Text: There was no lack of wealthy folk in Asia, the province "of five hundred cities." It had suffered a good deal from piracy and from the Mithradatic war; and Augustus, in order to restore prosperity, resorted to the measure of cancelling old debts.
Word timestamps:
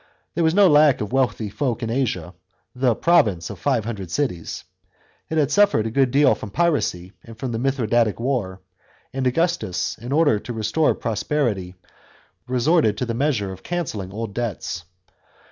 There 0.33 0.43
was 0.43 0.55
no 0.55 0.67
lack 0.67 0.99
of 0.99 1.13
wealthy 1.13 1.47
folk 1.47 1.83
in 1.83 1.91
Asia, 1.91 2.33
the 2.73 2.95
province 2.95 3.51
"of 3.51 3.59
five 3.59 3.85
hundred 3.85 4.09
cities." 4.09 4.63
It 5.29 5.37
had 5.37 5.51
suffered 5.51 5.85
a 5.85 5.91
good 5.91 6.09
deal 6.09 6.33
from 6.33 6.49
piracy 6.49 7.13
and 7.23 7.37
from 7.37 7.51
the 7.51 7.59
Mithradatic 7.59 8.19
war; 8.19 8.61
and 9.13 9.27
Augustus, 9.27 9.99
in 9.99 10.11
order 10.11 10.39
to 10.39 10.53
restore 10.53 10.95
prosperity, 10.95 11.75
resorted 12.47 12.97
to 12.97 13.05
the 13.05 13.13
measure 13.13 13.51
of 13.51 13.61
cancelling 13.61 14.11
old 14.11 14.33
debts. 14.33 14.85